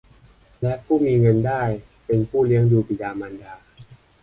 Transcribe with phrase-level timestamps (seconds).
[0.61, 1.63] และผู้มีเงินได้
[2.05, 3.53] เป็นผู้เลี้ยงดูบิดามารดา